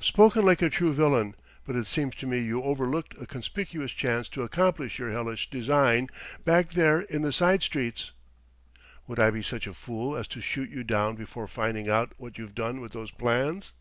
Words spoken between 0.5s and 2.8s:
a true villain! But it seems to me you